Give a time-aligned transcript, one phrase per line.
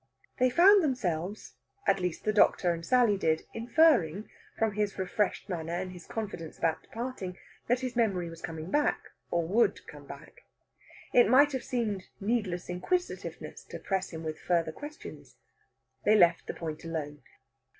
[0.39, 4.27] They found themselves at least, the doctor and Sally did inferring,
[4.57, 9.03] from his refreshed manner and his confidence about departing, that his memory was coming back,
[9.29, 10.41] or would come back.
[11.13, 15.35] It might have seemed needless inquisitiveness to press him with further questions.
[16.03, 17.21] They left the point alone.